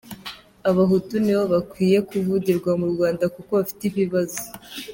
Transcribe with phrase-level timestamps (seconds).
[0.69, 4.41] Abahutu ni bo bakwiye kuvugirwa mu Rwanda kuko bafite ibibazo.